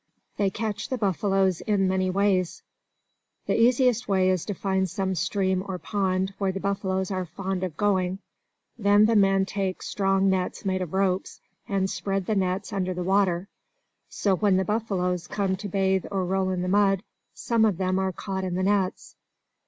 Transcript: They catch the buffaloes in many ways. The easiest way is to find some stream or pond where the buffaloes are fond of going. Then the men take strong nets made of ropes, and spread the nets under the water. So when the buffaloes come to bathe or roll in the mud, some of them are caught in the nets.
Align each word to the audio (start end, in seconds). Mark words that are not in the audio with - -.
They 0.37 0.49
catch 0.49 0.89
the 0.89 0.97
buffaloes 0.97 1.61
in 1.61 1.87
many 1.87 2.09
ways. 2.09 2.63
The 3.45 3.53
easiest 3.55 4.07
way 4.07 4.31
is 4.31 4.45
to 4.45 4.55
find 4.55 4.89
some 4.89 5.13
stream 5.13 5.63
or 5.67 5.77
pond 5.77 6.33
where 6.39 6.51
the 6.51 6.59
buffaloes 6.59 7.11
are 7.11 7.23
fond 7.27 7.63
of 7.63 7.77
going. 7.77 8.17
Then 8.79 9.05
the 9.05 9.15
men 9.15 9.45
take 9.45 9.83
strong 9.83 10.27
nets 10.27 10.65
made 10.65 10.81
of 10.81 10.93
ropes, 10.95 11.39
and 11.67 11.87
spread 11.87 12.25
the 12.25 12.33
nets 12.33 12.73
under 12.73 12.95
the 12.95 13.03
water. 13.03 13.47
So 14.09 14.33
when 14.35 14.57
the 14.57 14.65
buffaloes 14.65 15.27
come 15.27 15.55
to 15.57 15.69
bathe 15.69 16.07
or 16.09 16.25
roll 16.25 16.49
in 16.49 16.63
the 16.63 16.67
mud, 16.67 17.03
some 17.35 17.63
of 17.63 17.77
them 17.77 17.99
are 17.99 18.11
caught 18.11 18.43
in 18.43 18.55
the 18.55 18.63
nets. 18.63 19.15